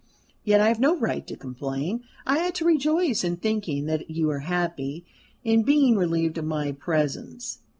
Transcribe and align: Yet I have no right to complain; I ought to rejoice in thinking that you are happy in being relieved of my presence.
Yet 0.43 0.59
I 0.59 0.69
have 0.69 0.79
no 0.79 0.97
right 0.97 1.27
to 1.27 1.35
complain; 1.37 2.03
I 2.25 2.47
ought 2.47 2.55
to 2.55 2.65
rejoice 2.65 3.23
in 3.23 3.37
thinking 3.37 3.85
that 3.85 4.09
you 4.09 4.31
are 4.31 4.39
happy 4.39 5.05
in 5.43 5.61
being 5.61 5.95
relieved 5.95 6.39
of 6.39 6.45
my 6.45 6.71
presence. 6.71 7.59